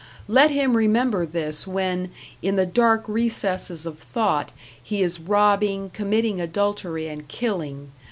[0.27, 2.09] Let him remember this when,
[2.41, 7.91] in the dark recesses of thought, he is robbing, committing adultery and killing.